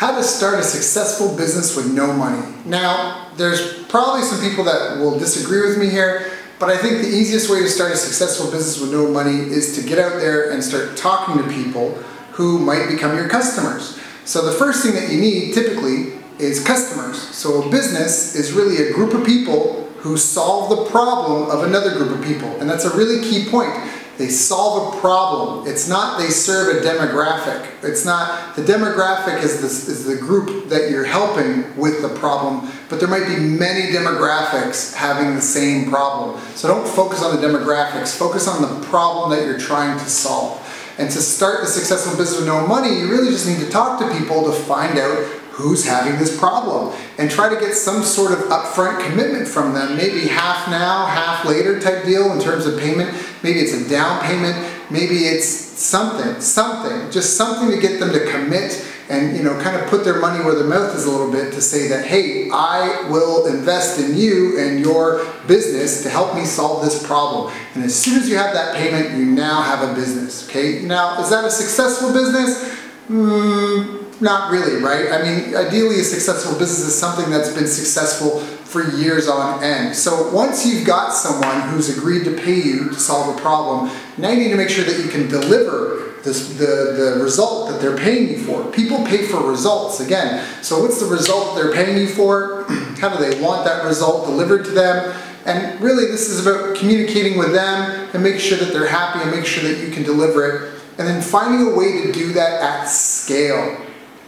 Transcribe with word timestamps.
How 0.00 0.16
to 0.16 0.22
start 0.22 0.58
a 0.58 0.62
successful 0.62 1.36
business 1.36 1.76
with 1.76 1.92
no 1.92 2.10
money. 2.10 2.54
Now, 2.64 3.28
there's 3.36 3.84
probably 3.84 4.22
some 4.22 4.40
people 4.40 4.64
that 4.64 4.98
will 4.98 5.18
disagree 5.18 5.60
with 5.60 5.76
me 5.76 5.90
here, 5.90 6.32
but 6.58 6.70
I 6.70 6.78
think 6.78 7.02
the 7.02 7.08
easiest 7.08 7.50
way 7.50 7.60
to 7.60 7.68
start 7.68 7.92
a 7.92 7.96
successful 7.96 8.50
business 8.50 8.80
with 8.80 8.92
no 8.92 9.10
money 9.10 9.36
is 9.36 9.76
to 9.76 9.86
get 9.86 9.98
out 9.98 10.18
there 10.18 10.52
and 10.52 10.64
start 10.64 10.96
talking 10.96 11.36
to 11.36 11.48
people 11.50 11.92
who 12.32 12.58
might 12.58 12.88
become 12.88 13.14
your 13.14 13.28
customers. 13.28 14.00
So 14.24 14.46
the 14.46 14.52
first 14.52 14.82
thing 14.82 14.94
that 14.94 15.10
you 15.10 15.20
need 15.20 15.52
typically 15.52 16.14
is 16.38 16.64
customers. 16.64 17.20
So 17.20 17.64
a 17.64 17.70
business 17.70 18.34
is 18.34 18.52
really 18.52 18.88
a 18.88 18.94
group 18.94 19.12
of 19.12 19.26
people 19.26 19.84
who 19.98 20.16
solve 20.16 20.70
the 20.70 20.90
problem 20.90 21.50
of 21.50 21.64
another 21.64 21.94
group 21.94 22.18
of 22.18 22.24
people. 22.24 22.48
And 22.58 22.70
that's 22.70 22.86
a 22.86 22.96
really 22.96 23.20
key 23.20 23.50
point. 23.50 23.74
They 24.20 24.28
solve 24.28 24.92
a 24.92 25.00
problem. 25.00 25.66
It's 25.66 25.88
not 25.88 26.20
they 26.20 26.28
serve 26.28 26.76
a 26.76 26.86
demographic. 26.86 27.66
It's 27.82 28.04
not, 28.04 28.54
the 28.54 28.60
demographic 28.60 29.42
is, 29.42 29.62
this, 29.62 29.88
is 29.88 30.04
the 30.04 30.16
group 30.16 30.68
that 30.68 30.90
you're 30.90 31.06
helping 31.06 31.74
with 31.74 32.02
the 32.02 32.10
problem, 32.10 32.70
but 32.90 33.00
there 33.00 33.08
might 33.08 33.26
be 33.26 33.36
many 33.36 33.90
demographics 33.90 34.92
having 34.92 35.36
the 35.36 35.40
same 35.40 35.88
problem. 35.88 36.38
So 36.54 36.68
don't 36.68 36.86
focus 36.86 37.22
on 37.22 37.34
the 37.34 37.40
demographics, 37.40 38.14
focus 38.14 38.46
on 38.46 38.60
the 38.60 38.86
problem 38.88 39.30
that 39.30 39.46
you're 39.46 39.58
trying 39.58 39.98
to 39.98 40.04
solve. 40.04 40.58
And 40.98 41.10
to 41.10 41.22
start 41.22 41.64
a 41.64 41.66
successful 41.66 42.14
business 42.18 42.40
with 42.40 42.46
no 42.46 42.66
money, 42.66 42.98
you 42.98 43.10
really 43.10 43.30
just 43.30 43.48
need 43.48 43.60
to 43.60 43.70
talk 43.70 44.00
to 44.00 44.18
people 44.18 44.44
to 44.44 44.52
find 44.52 44.98
out 44.98 45.39
who's 45.60 45.84
having 45.84 46.18
this 46.18 46.38
problem 46.38 46.94
and 47.18 47.30
try 47.30 47.48
to 47.52 47.60
get 47.60 47.74
some 47.74 48.02
sort 48.02 48.32
of 48.32 48.38
upfront 48.48 49.06
commitment 49.06 49.46
from 49.46 49.74
them, 49.74 49.96
maybe 49.96 50.26
half 50.26 50.68
now, 50.68 51.06
half 51.06 51.44
later 51.44 51.80
type 51.80 52.04
deal 52.04 52.32
in 52.32 52.40
terms 52.40 52.66
of 52.66 52.78
payment. 52.78 53.14
Maybe 53.42 53.60
it's 53.60 53.72
a 53.72 53.88
down 53.88 54.22
payment, 54.22 54.56
maybe 54.90 55.26
it's 55.26 55.46
something, 55.46 56.40
something, 56.40 57.10
just 57.10 57.36
something 57.36 57.70
to 57.70 57.78
get 57.78 58.00
them 58.00 58.12
to 58.12 58.30
commit 58.30 58.86
and 59.10 59.36
you 59.36 59.42
know 59.42 59.60
kind 59.60 59.76
of 59.76 59.88
put 59.90 60.04
their 60.04 60.20
money 60.20 60.42
where 60.42 60.54
their 60.54 60.68
mouth 60.68 60.94
is 60.94 61.04
a 61.04 61.10
little 61.10 61.30
bit 61.30 61.52
to 61.52 61.60
say 61.60 61.88
that 61.88 62.06
hey 62.06 62.48
I 62.50 63.08
will 63.10 63.46
invest 63.46 63.98
in 64.00 64.16
you 64.16 64.58
and 64.58 64.80
your 64.80 65.26
business 65.48 66.02
to 66.04 66.08
help 66.08 66.34
me 66.36 66.44
solve 66.44 66.82
this 66.84 67.04
problem. 67.04 67.52
And 67.74 67.84
as 67.84 67.94
soon 67.94 68.20
as 68.20 68.28
you 68.28 68.36
have 68.36 68.54
that 68.54 68.76
payment 68.76 69.18
you 69.18 69.26
now 69.26 69.62
have 69.62 69.86
a 69.86 69.94
business 69.94 70.48
okay? 70.48 70.82
Now 70.82 71.20
is 71.20 71.30
that 71.30 71.44
a 71.44 71.50
successful 71.50 72.12
business 72.12 72.78
mm, 73.10 74.20
not 74.20 74.52
really, 74.52 74.82
right? 74.82 75.12
I 75.12 75.22
mean, 75.22 75.56
ideally 75.56 76.00
a 76.00 76.04
successful 76.04 76.58
business 76.58 76.86
is 76.86 76.98
something 76.98 77.30
that's 77.30 77.52
been 77.52 77.66
successful 77.66 78.40
for 78.40 78.88
years 78.96 79.28
on 79.28 79.62
end. 79.64 79.96
So 79.96 80.30
once 80.32 80.64
you've 80.64 80.86
got 80.86 81.12
someone 81.12 81.68
who's 81.70 81.96
agreed 81.96 82.24
to 82.24 82.36
pay 82.36 82.54
you 82.54 82.90
to 82.90 82.94
solve 82.94 83.36
a 83.36 83.40
problem, 83.40 83.90
now 84.16 84.30
you 84.30 84.38
need 84.38 84.50
to 84.50 84.56
make 84.56 84.68
sure 84.68 84.84
that 84.84 85.02
you 85.02 85.10
can 85.10 85.28
deliver 85.28 86.12
this, 86.22 86.54
the, 86.56 87.16
the 87.16 87.22
result 87.22 87.70
that 87.70 87.80
they're 87.80 87.96
paying 87.96 88.28
you 88.28 88.38
for. 88.38 88.70
People 88.70 89.04
pay 89.06 89.26
for 89.26 89.42
results, 89.50 90.00
again. 90.00 90.44
So 90.62 90.82
what's 90.82 91.00
the 91.00 91.06
result 91.06 91.56
they're 91.56 91.72
paying 91.72 91.96
you 91.96 92.08
for? 92.08 92.64
How 93.00 93.08
do 93.08 93.18
they 93.18 93.40
want 93.40 93.64
that 93.64 93.84
result 93.84 94.26
delivered 94.26 94.64
to 94.66 94.70
them? 94.70 95.16
And 95.46 95.80
really 95.80 96.06
this 96.06 96.28
is 96.28 96.46
about 96.46 96.76
communicating 96.76 97.38
with 97.38 97.52
them 97.52 98.08
and 98.12 98.22
make 98.22 98.38
sure 98.38 98.58
that 98.58 98.72
they're 98.72 98.86
happy 98.86 99.20
and 99.20 99.30
make 99.30 99.46
sure 99.46 99.68
that 99.68 99.84
you 99.84 99.92
can 99.92 100.02
deliver 100.02 100.66
it. 100.66 100.79
And 101.00 101.08
then 101.08 101.22
finding 101.22 101.66
a 101.66 101.74
way 101.74 102.02
to 102.02 102.12
do 102.12 102.34
that 102.34 102.60
at 102.60 102.84
scale. 102.84 103.80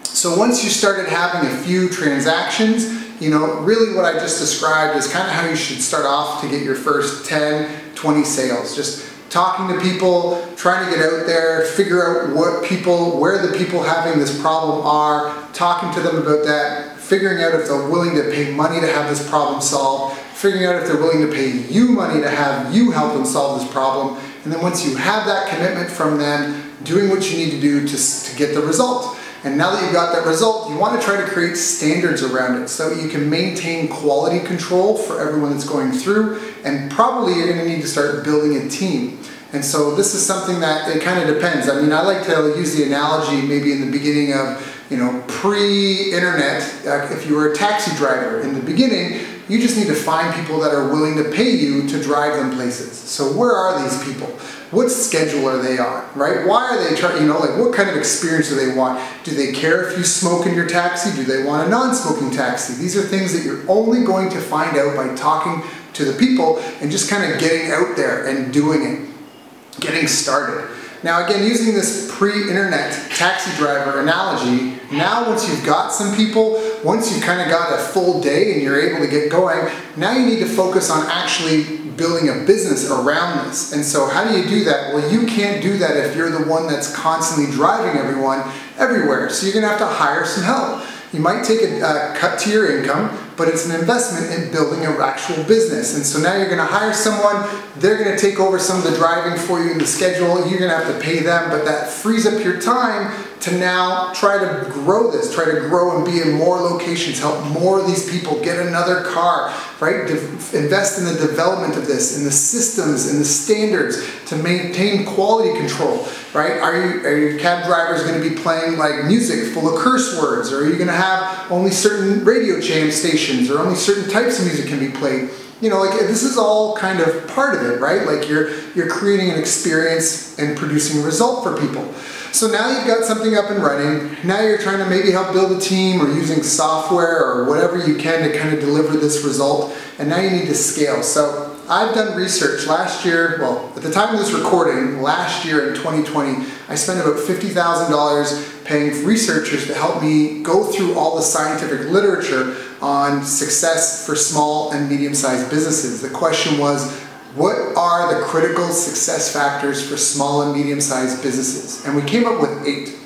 So 0.04 0.38
once 0.38 0.64
you 0.64 0.70
started 0.70 1.06
having 1.06 1.50
a 1.50 1.54
few 1.58 1.90
transactions, 1.90 3.20
you 3.20 3.28
know, 3.28 3.60
really 3.60 3.94
what 3.94 4.06
I 4.06 4.14
just 4.14 4.40
described 4.40 4.96
is 4.96 5.06
kind 5.06 5.28
of 5.28 5.34
how 5.34 5.46
you 5.46 5.54
should 5.54 5.82
start 5.82 6.06
off 6.06 6.40
to 6.40 6.48
get 6.48 6.62
your 6.62 6.74
first 6.74 7.26
10, 7.26 7.94
20 7.94 8.24
sales. 8.24 8.74
Just 8.74 9.06
talking 9.28 9.68
to 9.68 9.82
people, 9.82 10.50
trying 10.56 10.86
to 10.86 10.96
get 10.96 11.04
out 11.04 11.26
there, 11.26 11.66
figure 11.66 12.30
out 12.30 12.34
what 12.34 12.64
people, 12.64 13.20
where 13.20 13.46
the 13.46 13.54
people 13.58 13.82
having 13.82 14.18
this 14.18 14.40
problem 14.40 14.86
are, 14.86 15.46
talking 15.52 15.92
to 15.92 16.00
them 16.00 16.22
about 16.22 16.42
that, 16.46 16.96
figuring 16.96 17.44
out 17.44 17.52
if 17.52 17.66
they're 17.66 17.86
willing 17.86 18.14
to 18.14 18.30
pay 18.30 18.50
money 18.54 18.80
to 18.80 18.86
have 18.86 19.10
this 19.10 19.28
problem 19.28 19.60
solved, 19.60 20.16
figuring 20.32 20.64
out 20.64 20.76
if 20.76 20.86
they're 20.86 20.96
willing 20.96 21.20
to 21.20 21.30
pay 21.30 21.50
you 21.50 21.88
money 21.88 22.22
to 22.22 22.30
have 22.30 22.74
you 22.74 22.92
help 22.92 23.12
them 23.12 23.26
solve 23.26 23.60
this 23.60 23.70
problem, 23.70 24.18
and 24.44 24.52
then 24.52 24.60
once 24.60 24.84
you 24.84 24.96
have 24.96 25.26
that 25.26 25.48
commitment 25.48 25.90
from 25.90 26.18
them, 26.18 26.72
doing 26.82 27.10
what 27.10 27.30
you 27.30 27.36
need 27.36 27.50
to 27.52 27.60
do 27.60 27.86
to, 27.86 27.96
to 27.96 28.36
get 28.36 28.54
the 28.54 28.60
result. 28.60 29.16
And 29.44 29.58
now 29.58 29.72
that 29.72 29.82
you've 29.82 29.92
got 29.92 30.12
that 30.14 30.26
result, 30.26 30.70
you 30.70 30.76
want 30.76 31.00
to 31.00 31.04
try 31.04 31.16
to 31.16 31.26
create 31.28 31.56
standards 31.56 32.22
around 32.22 32.62
it 32.62 32.68
so 32.68 32.92
you 32.92 33.08
can 33.08 33.28
maintain 33.28 33.88
quality 33.88 34.44
control 34.44 34.96
for 34.96 35.20
everyone 35.20 35.52
that's 35.52 35.68
going 35.68 35.92
through. 35.92 36.40
And 36.64 36.90
probably 36.90 37.34
you're 37.34 37.46
going 37.46 37.58
to 37.58 37.68
need 37.68 37.82
to 37.82 37.88
start 37.88 38.24
building 38.24 38.56
a 38.56 38.68
team. 38.68 39.18
And 39.52 39.64
so 39.64 39.94
this 39.94 40.14
is 40.14 40.24
something 40.24 40.60
that 40.60 40.94
it 40.94 41.02
kind 41.02 41.20
of 41.20 41.34
depends. 41.34 41.68
I 41.68 41.80
mean, 41.80 41.92
I 41.92 42.02
like 42.02 42.24
to 42.26 42.54
use 42.56 42.74
the 42.74 42.84
analogy 42.84 43.42
maybe 43.46 43.72
in 43.72 43.80
the 43.80 43.90
beginning 43.90 44.32
of, 44.32 44.86
you 44.90 44.96
know, 44.96 45.22
pre-internet, 45.26 46.62
uh, 46.86 47.12
if 47.12 47.26
you 47.26 47.34
were 47.34 47.52
a 47.52 47.54
taxi 47.54 47.94
driver 47.96 48.40
in 48.40 48.54
the 48.54 48.60
beginning, 48.60 49.20
you 49.52 49.60
just 49.60 49.76
need 49.76 49.88
to 49.88 49.94
find 49.94 50.34
people 50.34 50.58
that 50.60 50.72
are 50.72 50.88
willing 50.88 51.14
to 51.22 51.24
pay 51.30 51.50
you 51.50 51.86
to 51.86 52.02
drive 52.02 52.36
them 52.36 52.52
places. 52.52 52.96
So 52.96 53.36
where 53.36 53.52
are 53.52 53.82
these 53.82 54.02
people? 54.02 54.28
What 54.70 54.88
schedule 54.88 55.46
are 55.46 55.60
they 55.60 55.78
on, 55.78 56.08
right? 56.14 56.46
Why 56.46 56.70
are 56.70 56.82
they 56.82 56.96
trying, 56.96 57.20
you 57.20 57.28
know, 57.28 57.38
like 57.38 57.58
what 57.58 57.74
kind 57.74 57.90
of 57.90 57.96
experience 57.96 58.48
do 58.48 58.54
they 58.54 58.74
want? 58.74 59.06
Do 59.24 59.32
they 59.32 59.52
care 59.52 59.86
if 59.86 59.98
you 59.98 60.04
smoke 60.04 60.46
in 60.46 60.54
your 60.54 60.66
taxi? 60.66 61.14
Do 61.14 61.24
they 61.24 61.44
want 61.44 61.66
a 61.66 61.70
non-smoking 61.70 62.30
taxi? 62.30 62.80
These 62.80 62.96
are 62.96 63.02
things 63.02 63.34
that 63.34 63.44
you're 63.44 63.70
only 63.70 64.06
going 64.06 64.30
to 64.30 64.40
find 64.40 64.74
out 64.78 64.96
by 64.96 65.14
talking 65.14 65.62
to 65.92 66.06
the 66.06 66.18
people 66.18 66.58
and 66.80 66.90
just 66.90 67.10
kind 67.10 67.30
of 67.30 67.38
getting 67.38 67.70
out 67.72 67.94
there 67.94 68.26
and 68.26 68.54
doing 68.54 68.82
it, 68.82 69.80
getting 69.80 70.06
started. 70.06 70.66
Now 71.02 71.26
again, 71.26 71.46
using 71.46 71.74
this 71.74 72.10
pre-internet 72.16 72.92
taxi 73.10 73.54
driver 73.58 74.00
analogy, 74.00 74.78
now 74.90 75.28
once 75.28 75.46
you've 75.46 75.66
got 75.66 75.92
some 75.92 76.16
people, 76.16 76.56
once 76.84 77.12
you've 77.12 77.22
kind 77.22 77.40
of 77.40 77.48
got 77.48 77.78
a 77.78 77.82
full 77.82 78.20
day 78.20 78.52
and 78.54 78.62
you're 78.62 78.80
able 78.80 79.04
to 79.04 79.10
get 79.10 79.30
going, 79.30 79.70
now 79.96 80.12
you 80.12 80.26
need 80.26 80.40
to 80.40 80.46
focus 80.46 80.90
on 80.90 81.06
actually 81.06 81.78
building 81.96 82.28
a 82.28 82.44
business 82.44 82.90
around 82.90 83.46
this. 83.46 83.72
And 83.72 83.84
so 83.84 84.06
how 84.08 84.24
do 84.28 84.36
you 84.36 84.48
do 84.48 84.64
that? 84.64 84.94
Well, 84.94 85.12
you 85.12 85.26
can't 85.26 85.62
do 85.62 85.78
that 85.78 85.96
if 85.96 86.16
you're 86.16 86.30
the 86.30 86.48
one 86.48 86.66
that's 86.66 86.94
constantly 86.94 87.52
driving 87.52 88.00
everyone 88.00 88.42
everywhere. 88.78 89.28
So 89.30 89.46
you're 89.46 89.54
gonna 89.54 89.68
have 89.68 89.78
to 89.78 89.86
hire 89.86 90.24
some 90.24 90.44
help. 90.44 90.84
You 91.12 91.20
might 91.20 91.44
take 91.44 91.60
a 91.62 92.14
cut 92.16 92.38
to 92.40 92.50
your 92.50 92.78
income, 92.78 93.10
but 93.36 93.48
it's 93.48 93.66
an 93.66 93.78
investment 93.78 94.32
in 94.32 94.52
building 94.52 94.84
an 94.84 95.00
actual 95.00 95.42
business. 95.44 95.96
And 95.96 96.04
so 96.04 96.18
now 96.20 96.36
you're 96.36 96.50
gonna 96.50 96.64
hire 96.64 96.92
someone, 96.92 97.48
they're 97.76 98.02
gonna 98.02 98.18
take 98.18 98.38
over 98.38 98.58
some 98.58 98.78
of 98.78 98.84
the 98.84 98.96
driving 98.96 99.38
for 99.38 99.62
you 99.62 99.72
in 99.72 99.78
the 99.78 99.86
schedule, 99.86 100.46
you're 100.46 100.60
gonna 100.60 100.76
have 100.76 100.94
to 100.94 101.00
pay 101.00 101.20
them, 101.20 101.50
but 101.50 101.64
that 101.64 101.88
frees 101.88 102.26
up 102.26 102.42
your 102.44 102.60
time 102.60 103.12
to 103.42 103.58
now 103.58 104.12
try 104.12 104.38
to 104.38 104.70
grow 104.70 105.10
this, 105.10 105.34
try 105.34 105.44
to 105.44 105.60
grow 105.68 105.96
and 105.96 106.04
be 106.04 106.20
in 106.20 106.32
more 106.32 106.60
locations, 106.60 107.18
help 107.18 107.44
more 107.48 107.80
of 107.80 107.86
these 107.86 108.08
people 108.08 108.40
get 108.40 108.64
another 108.64 109.02
car, 109.02 109.52
right? 109.80 110.06
De 110.06 110.14
invest 110.56 110.98
in 110.98 111.04
the 111.04 111.14
development 111.14 111.76
of 111.76 111.86
this, 111.86 112.16
in 112.16 112.24
the 112.24 112.30
systems, 112.30 113.10
in 113.10 113.18
the 113.18 113.24
standards 113.24 114.00
to 114.26 114.36
maintain 114.36 115.04
quality 115.04 115.58
control, 115.58 116.06
right? 116.34 116.60
Are, 116.60 116.74
you, 116.74 117.00
are 117.06 117.16
your 117.16 117.38
cab 117.38 117.66
drivers 117.66 118.02
going 118.02 118.20
to 118.22 118.28
be 118.28 118.36
playing 118.36 118.78
like 118.78 119.04
music 119.04 119.52
full 119.52 119.72
of 119.72 119.80
curse 119.82 120.18
words? 120.20 120.52
Or 120.52 120.64
are 120.64 120.66
you 120.66 120.76
going 120.76 120.86
to 120.86 120.92
have 120.92 121.50
only 121.50 121.70
certain 121.70 122.24
radio 122.24 122.60
jam 122.60 122.90
stations 122.90 123.50
or 123.50 123.58
only 123.58 123.76
certain 123.76 124.10
types 124.10 124.38
of 124.38 124.46
music 124.46 124.68
can 124.68 124.78
be 124.78 124.90
played? 124.90 125.30
you 125.62 125.70
know, 125.70 125.78
like 125.78 125.96
this 126.00 126.24
is 126.24 126.36
all 126.36 126.76
kind 126.76 127.00
of 127.00 127.28
part 127.28 127.54
of 127.54 127.62
it, 127.70 127.80
right? 127.80 128.04
Like 128.04 128.28
you're 128.28 128.50
you're 128.74 128.90
creating 128.90 129.30
an 129.30 129.38
experience 129.38 130.36
and 130.38 130.58
producing 130.58 131.00
a 131.00 131.04
result 131.04 131.44
for 131.44 131.56
people. 131.56 131.84
So 132.32 132.48
now 132.48 132.76
you've 132.76 132.86
got 132.86 133.04
something 133.04 133.36
up 133.36 133.48
and 133.48 133.62
running. 133.62 134.16
Now 134.24 134.40
you're 134.40 134.58
trying 134.58 134.78
to 134.78 134.86
maybe 134.86 135.12
help 135.12 135.32
build 135.32 135.52
a 135.52 135.60
team 135.60 136.02
or 136.02 136.08
using 136.08 136.42
software 136.42 137.24
or 137.24 137.44
whatever 137.44 137.78
you 137.86 137.96
can 137.96 138.28
to 138.28 138.36
kind 138.36 138.52
of 138.52 138.58
deliver 138.58 138.96
this 138.96 139.22
result. 139.22 139.76
And 139.98 140.08
now 140.08 140.18
you 140.18 140.30
need 140.30 140.46
to 140.46 140.54
scale. 140.54 141.02
So 141.02 141.51
I've 141.72 141.94
done 141.94 142.18
research 142.18 142.66
last 142.66 143.02
year, 143.02 143.38
well, 143.40 143.72
at 143.74 143.82
the 143.82 143.90
time 143.90 144.14
of 144.14 144.20
this 144.20 144.34
recording, 144.34 145.00
last 145.00 145.42
year 145.42 145.70
in 145.70 145.74
2020, 145.74 146.46
I 146.68 146.74
spent 146.74 147.00
about 147.00 147.16
$50,000 147.16 148.64
paying 148.66 149.06
researchers 149.06 149.66
to 149.68 149.74
help 149.74 150.02
me 150.02 150.42
go 150.42 150.64
through 150.64 150.98
all 150.98 151.16
the 151.16 151.22
scientific 151.22 151.88
literature 151.88 152.58
on 152.82 153.24
success 153.24 154.04
for 154.04 154.14
small 154.14 154.72
and 154.72 154.86
medium-sized 154.86 155.48
businesses. 155.48 156.02
The 156.02 156.10
question 156.10 156.58
was, 156.58 156.92
what 157.36 157.56
are 157.74 158.20
the 158.20 158.26
critical 158.26 158.68
success 158.68 159.32
factors 159.32 159.88
for 159.88 159.96
small 159.96 160.42
and 160.42 160.54
medium-sized 160.54 161.22
businesses? 161.22 161.86
And 161.86 161.96
we 161.96 162.02
came 162.02 162.26
up 162.26 162.38
with 162.38 162.66
eight. 162.66 162.98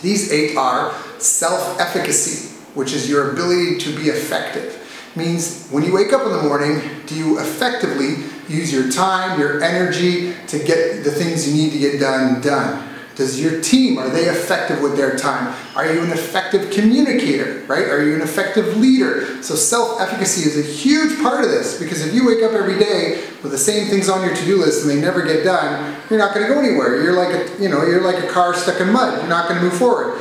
These 0.00 0.32
eight 0.32 0.56
are 0.56 0.94
self-efficacy, 1.18 2.48
which 2.72 2.94
is 2.94 3.10
your 3.10 3.32
ability 3.32 3.76
to 3.80 3.94
be 3.94 4.08
effective. 4.08 4.79
Means 5.16 5.66
when 5.68 5.82
you 5.82 5.92
wake 5.92 6.12
up 6.12 6.24
in 6.24 6.32
the 6.32 6.42
morning, 6.42 6.80
do 7.06 7.16
you 7.16 7.40
effectively 7.40 8.24
use 8.48 8.72
your 8.72 8.90
time, 8.92 9.40
your 9.40 9.62
energy 9.62 10.34
to 10.46 10.58
get 10.58 11.02
the 11.02 11.10
things 11.10 11.48
you 11.48 11.54
need 11.54 11.72
to 11.72 11.78
get 11.78 11.98
done, 11.98 12.40
done? 12.40 12.88
Does 13.16 13.40
your 13.40 13.60
team, 13.60 13.98
are 13.98 14.08
they 14.08 14.26
effective 14.26 14.80
with 14.80 14.96
their 14.96 15.16
time? 15.16 15.54
Are 15.76 15.92
you 15.92 16.00
an 16.00 16.10
effective 16.10 16.70
communicator, 16.70 17.64
right? 17.66 17.86
Are 17.86 18.02
you 18.02 18.14
an 18.14 18.22
effective 18.22 18.76
leader? 18.78 19.42
So 19.42 19.56
self-efficacy 19.56 20.48
is 20.48 20.56
a 20.56 20.62
huge 20.62 21.20
part 21.20 21.44
of 21.44 21.50
this 21.50 21.78
because 21.78 22.06
if 22.06 22.14
you 22.14 22.26
wake 22.26 22.42
up 22.42 22.52
every 22.52 22.78
day 22.78 23.24
with 23.42 23.52
the 23.52 23.58
same 23.58 23.88
things 23.88 24.08
on 24.08 24.24
your 24.24 24.34
to-do 24.34 24.58
list 24.58 24.82
and 24.82 24.90
they 24.90 25.00
never 25.00 25.22
get 25.22 25.44
done, 25.44 26.00
you're 26.08 26.18
not 26.18 26.34
gonna 26.34 26.48
go 26.48 26.60
anywhere. 26.60 27.02
You're 27.02 27.12
like 27.14 27.34
a, 27.34 27.62
you 27.62 27.68
know, 27.68 27.84
you're 27.84 28.00
like 28.00 28.22
a 28.22 28.28
car 28.28 28.54
stuck 28.54 28.80
in 28.80 28.92
mud. 28.92 29.18
You're 29.18 29.28
not 29.28 29.48
gonna 29.48 29.62
move 29.62 29.76
forward. 29.76 30.19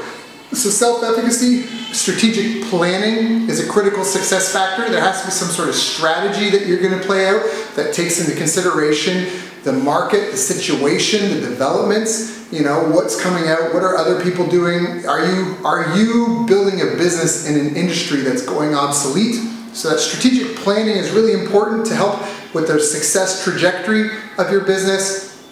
So 0.52 0.70
self-efficacy, 0.70 1.62
strategic 1.94 2.64
planning 2.70 3.48
is 3.48 3.60
a 3.64 3.70
critical 3.70 4.04
success 4.04 4.52
factor. 4.52 4.90
There 4.90 5.00
has 5.00 5.22
to 5.22 5.28
be 5.28 5.32
some 5.32 5.50
sort 5.50 5.70
of 5.70 5.76
strategy 5.76 6.50
that 6.50 6.66
you're 6.66 6.82
going 6.82 7.00
to 7.00 7.06
play 7.06 7.28
out 7.28 7.44
that 7.76 7.94
takes 7.94 8.20
into 8.20 8.36
consideration 8.36 9.28
the 9.64 9.74
market, 9.74 10.32
the 10.32 10.38
situation, 10.38 11.30
the 11.36 11.42
developments, 11.42 12.52
you 12.52 12.64
know, 12.64 12.90
what's 12.90 13.22
coming 13.22 13.48
out, 13.48 13.76
what 13.76 13.84
are 13.84 13.96
other 13.96 14.24
people 14.24 14.48
doing? 14.48 15.06
Are 15.06 15.24
you 15.24 15.56
are 15.64 15.96
you 15.96 16.46
building 16.48 16.82
a 16.82 16.98
business 16.98 17.48
in 17.48 17.60
an 17.60 17.76
industry 17.76 18.22
that's 18.22 18.44
going 18.44 18.74
obsolete? 18.74 19.36
So 19.74 19.92
that 19.92 20.00
strategic 20.00 20.58
planning 20.58 20.96
is 20.96 21.12
really 21.12 21.34
important 21.34 21.86
to 21.88 21.96
help 21.96 22.20
with 22.56 22.68
the 22.68 22.80
success 22.80 23.44
trajectory 23.44 24.10
of 24.40 24.50
your 24.50 24.62
business. 24.62 25.46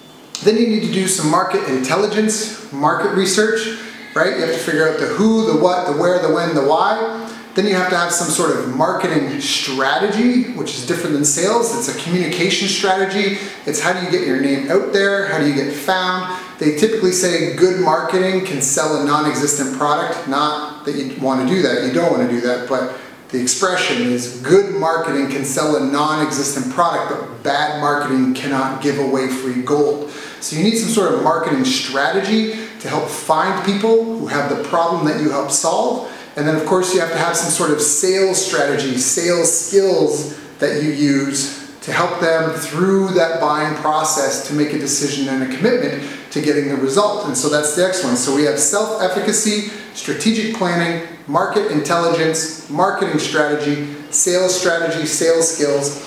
Then 0.44 0.58
you 0.58 0.68
need 0.68 0.88
to 0.88 0.92
do 0.92 1.08
some 1.08 1.30
market 1.30 1.68
intelligence, 1.70 2.72
market 2.74 3.10
research 3.10 3.80
right? 4.18 4.36
You 4.36 4.46
have 4.46 4.54
to 4.54 4.60
figure 4.60 4.90
out 4.90 5.00
the 5.00 5.06
who, 5.06 5.46
the 5.54 5.60
what, 5.60 5.86
the 5.86 5.94
where, 5.94 6.20
the 6.20 6.34
when, 6.34 6.56
the 6.56 6.66
why. 6.66 7.32
Then 7.54 7.66
you 7.66 7.74
have 7.74 7.90
to 7.90 7.98
have 7.98 8.12
some 8.12 8.30
sort 8.30 8.56
of 8.56 8.76
marketing 8.76 9.42
strategy, 9.42 10.52
which 10.54 10.76
is 10.76 10.86
different 10.86 11.16
than 11.16 11.26
sales. 11.26 11.76
It's 11.76 11.96
a 11.96 12.04
communication 12.04 12.68
strategy. 12.68 13.40
It's 13.66 13.80
how 13.80 13.94
do 13.94 14.06
you 14.06 14.12
get 14.12 14.28
your 14.28 14.40
name 14.40 14.70
out 14.70 14.94
there? 14.94 15.28
How 15.28 15.40
do 15.40 15.48
you 15.48 15.56
get 15.56 15.74
found? 15.74 16.40
They 16.60 16.78
typically 16.78 17.12
say 17.12 17.56
good 17.56 17.80
marketing 17.82 18.46
can 18.46 18.62
sell 18.62 19.02
a 19.02 19.06
non-existent 19.06 19.76
product. 19.76 20.28
Not 20.28 20.86
that 20.86 20.96
you 20.96 21.20
want 21.20 21.48
to 21.48 21.56
do 21.56 21.62
that. 21.64 21.88
You 21.88 21.94
don't 21.94 22.12
want 22.12 22.30
to 22.30 22.36
do 22.36 22.42
that, 22.42 22.70
but 22.70 22.96
the 23.30 23.42
expression 23.42 24.04
is 24.04 24.40
good 24.42 24.76
marketing 24.76 25.30
can 25.30 25.44
sell 25.44 25.76
a 25.76 25.92
non-existent 25.92 26.74
product, 26.74 27.10
but 27.10 27.44
bad 27.44 27.82
marketing 27.82 28.34
cannot 28.34 28.82
give 28.82 29.00
away 29.00 29.28
free 29.28 29.64
gold. 29.64 30.12
So 30.40 30.56
you 30.56 30.64
need 30.64 30.78
some 30.78 30.90
sort 30.90 31.14
of 31.14 31.24
marketing 31.24 31.66
strategy 31.66 32.67
to 32.80 32.90
help 32.90 33.10
find 33.10 33.66
people 33.66 34.04
who 34.04 34.28
have 34.28 34.56
the 34.56 34.64
problem 34.68 35.06
that 35.06 35.22
you 35.22 35.30
help 35.30 35.52
solve. 35.52 36.12
And 36.36 36.48
then 36.48 36.56
of 36.56 36.66
course 36.66 36.94
you 36.94 37.00
have 37.00 37.12
to 37.12 37.18
have 37.18 37.36
some 37.36 37.50
sort 37.50 37.72
of 37.72 37.82
sales 37.82 38.44
strategy, 38.44 38.98
sales 38.98 39.52
skills 39.52 40.38
that 40.60 40.84
you 40.84 40.92
use 40.92 41.58
to 41.82 41.92
help 41.92 42.20
them 42.20 42.52
through 42.52 43.10
that 43.10 43.40
buying 43.40 43.74
process 43.78 44.48
to 44.48 44.54
make 44.54 44.74
a 44.74 44.78
decision 44.78 45.30
and 45.30 45.52
a 45.52 45.56
commitment 45.56 46.04
to 46.32 46.42
getting 46.42 46.68
the 46.68 46.76
result. 46.76 47.26
And 47.26 47.38
so 47.38 47.50
that's 47.50 47.76
the 47.76 47.84
next 47.84 48.04
one. 48.04 48.18
So 48.18 48.36
we 48.36 48.44
have 48.44 48.60
self-efficacy, 48.60 49.70
strategic 49.94 50.56
planning, 50.56 51.08
market 51.28 51.72
intelligence, 51.72 52.70
marketing 52.70 53.20
strategy, 53.20 53.94
sales 54.12 54.60
strategy, 54.60 55.06
sales 55.06 55.56
skills. 55.56 56.06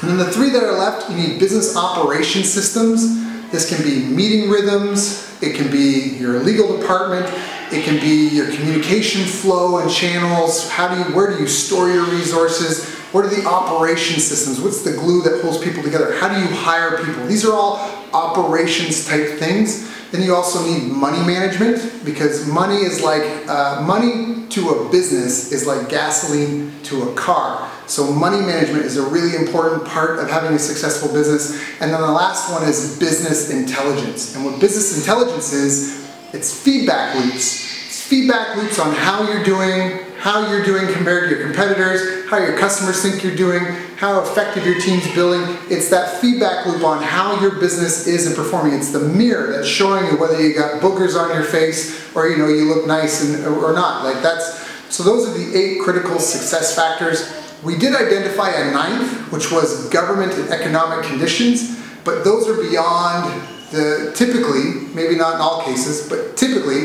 And 0.00 0.10
then 0.10 0.18
the 0.18 0.30
three 0.30 0.50
that 0.50 0.62
are 0.62 0.78
left, 0.78 1.10
you 1.10 1.16
need 1.16 1.38
business 1.38 1.76
operation 1.76 2.42
systems. 2.42 3.21
This 3.52 3.68
can 3.68 3.84
be 3.84 4.02
meeting 4.02 4.48
rhythms, 4.48 5.30
it 5.42 5.54
can 5.54 5.70
be 5.70 6.16
your 6.18 6.40
legal 6.40 6.78
department, 6.78 7.26
it 7.70 7.84
can 7.84 8.00
be 8.00 8.28
your 8.28 8.50
communication 8.50 9.26
flow 9.26 9.78
and 9.78 9.90
channels. 9.90 10.70
How 10.70 10.92
do 10.92 10.98
you, 10.98 11.14
where 11.14 11.30
do 11.30 11.38
you 11.38 11.46
store 11.46 11.90
your 11.90 12.06
resources? 12.06 12.88
What 13.12 13.26
are 13.26 13.28
the 13.28 13.46
operation 13.46 14.20
systems? 14.20 14.58
What's 14.58 14.80
the 14.80 14.92
glue 14.92 15.20
that 15.24 15.42
holds 15.42 15.58
people 15.58 15.82
together? 15.82 16.18
How 16.18 16.28
do 16.32 16.40
you 16.40 16.48
hire 16.48 17.04
people? 17.04 17.26
These 17.26 17.44
are 17.44 17.52
all 17.52 17.76
operations 18.14 19.06
type 19.06 19.38
things. 19.38 19.91
Then 20.12 20.22
you 20.22 20.34
also 20.34 20.64
need 20.64 20.92
money 20.92 21.26
management 21.26 22.04
because 22.04 22.46
money 22.46 22.76
is 22.76 23.02
like, 23.02 23.22
uh, 23.48 23.82
money 23.82 24.46
to 24.50 24.68
a 24.68 24.90
business 24.90 25.50
is 25.50 25.66
like 25.66 25.88
gasoline 25.88 26.70
to 26.84 27.08
a 27.08 27.14
car. 27.14 27.70
So 27.86 28.12
money 28.12 28.44
management 28.44 28.84
is 28.84 28.98
a 28.98 29.02
really 29.02 29.34
important 29.36 29.86
part 29.86 30.18
of 30.18 30.30
having 30.30 30.52
a 30.52 30.58
successful 30.58 31.10
business. 31.12 31.58
And 31.80 31.90
then 31.90 32.00
the 32.02 32.12
last 32.12 32.52
one 32.52 32.62
is 32.68 32.98
business 32.98 33.50
intelligence. 33.50 34.36
And 34.36 34.44
what 34.44 34.60
business 34.60 34.98
intelligence 34.98 35.54
is, 35.54 36.06
it's 36.34 36.62
feedback 36.62 37.16
loops. 37.16 37.86
It's 37.86 38.06
feedback 38.06 38.56
loops 38.56 38.78
on 38.78 38.94
how 38.94 39.26
you're 39.26 39.44
doing, 39.44 39.98
how 40.18 40.50
you're 40.50 40.64
doing 40.64 40.92
compared 40.92 41.30
to 41.30 41.36
your 41.36 41.46
competitors, 41.46 42.21
how 42.32 42.38
your 42.38 42.56
customers 42.56 43.02
think 43.02 43.22
you're 43.22 43.36
doing, 43.36 43.62
how 43.98 44.22
effective 44.22 44.64
your 44.64 44.80
team's 44.80 45.06
building. 45.14 45.42
It's 45.68 45.90
that 45.90 46.18
feedback 46.18 46.64
loop 46.64 46.82
on 46.82 47.02
how 47.02 47.38
your 47.42 47.60
business 47.60 48.06
is 48.06 48.26
and 48.26 48.34
performing. 48.34 48.72
It's 48.72 48.90
the 48.90 49.00
mirror 49.00 49.52
that's 49.52 49.68
showing 49.68 50.06
you 50.06 50.18
whether 50.18 50.40
you 50.40 50.54
got 50.54 50.80
boogers 50.80 51.14
on 51.14 51.34
your 51.34 51.44
face 51.44 52.10
or 52.16 52.30
you 52.30 52.38
know 52.38 52.48
you 52.48 52.64
look 52.64 52.86
nice 52.86 53.22
and, 53.22 53.44
or 53.44 53.74
not. 53.74 54.02
Like 54.02 54.22
that's 54.22 54.66
so 54.88 55.02
those 55.02 55.28
are 55.28 55.38
the 55.38 55.54
eight 55.54 55.82
critical 55.82 56.18
success 56.18 56.74
factors. 56.74 57.30
We 57.62 57.76
did 57.76 57.94
identify 57.94 58.48
a 58.48 58.72
ninth, 58.72 59.30
which 59.30 59.52
was 59.52 59.90
government 59.90 60.32
and 60.32 60.48
economic 60.48 61.04
conditions, 61.04 61.78
but 62.02 62.24
those 62.24 62.48
are 62.48 62.56
beyond 62.56 63.30
the, 63.72 64.12
typically, 64.16 64.88
maybe 64.94 65.16
not 65.16 65.34
in 65.34 65.40
all 65.42 65.64
cases, 65.64 66.08
but 66.08 66.36
typically, 66.38 66.84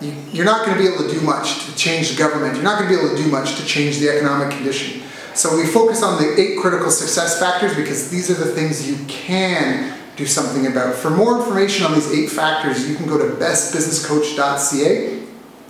you, 0.00 0.42
are 0.42 0.44
not 0.44 0.64
going 0.64 0.76
to 0.76 0.82
be 0.82 0.88
able 0.88 1.04
to 1.04 1.10
do 1.10 1.20
much 1.20 1.66
to 1.66 1.74
change 1.76 2.10
the 2.10 2.16
government. 2.16 2.54
You're 2.54 2.64
not 2.64 2.78
going 2.78 2.90
to 2.90 2.96
be 2.96 3.00
able 3.04 3.16
to 3.16 3.22
do 3.22 3.30
much 3.30 3.56
to 3.56 3.66
change 3.66 3.98
the 3.98 4.08
economic 4.08 4.54
condition. 4.54 5.02
So 5.34 5.56
we 5.56 5.66
focus 5.66 6.02
on 6.02 6.20
the 6.20 6.40
eight 6.40 6.58
critical 6.58 6.90
success 6.90 7.38
factors 7.38 7.74
because 7.76 8.10
these 8.10 8.30
are 8.30 8.34
the 8.34 8.52
things 8.52 8.88
you 8.88 9.04
can 9.06 9.96
do 10.16 10.26
something 10.26 10.66
about. 10.66 10.96
For 10.96 11.10
more 11.10 11.38
information 11.38 11.86
on 11.86 11.94
these 11.94 12.10
eight 12.12 12.30
factors, 12.30 12.88
you 12.88 12.96
can 12.96 13.06
go 13.06 13.18
to 13.18 13.36
bestbusinesscoach.ca 13.36 15.17